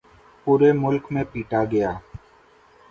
[0.47, 1.91] پورے ملک میں پیٹا گیا۔